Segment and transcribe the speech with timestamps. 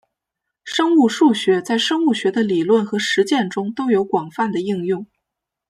[0.63, 5.05] 生物数学在生物学的理论和实践中都有广泛的应用。